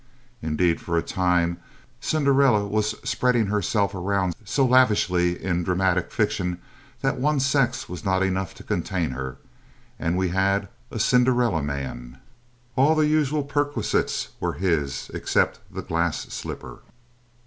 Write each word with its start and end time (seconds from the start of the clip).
Indeed, 0.41 0.81
for 0.81 0.97
a 0.97 1.03
time, 1.03 1.59
Cinderella 1.99 2.65
was 2.65 2.95
spreading 3.07 3.45
herself 3.45 3.93
around 3.93 4.33
so 4.43 4.65
lavishly 4.65 5.39
in 5.39 5.63
dramatic 5.63 6.11
fiction 6.11 6.59
that 7.01 7.19
one 7.19 7.39
sex 7.39 7.87
was 7.87 8.03
not 8.03 8.23
enough 8.23 8.55
to 8.55 8.63
contain 8.63 9.11
her, 9.11 9.37
and 9.99 10.17
we 10.17 10.29
had 10.29 10.69
a 10.89 10.97
Cinderella 10.97 11.61
Man. 11.61 12.17
All 12.75 12.95
the 12.95 13.05
usual 13.05 13.43
perquisites 13.43 14.29
were 14.39 14.53
his 14.53 15.11
except 15.13 15.59
the 15.71 15.83
glass 15.83 16.21
slipper. 16.33 16.79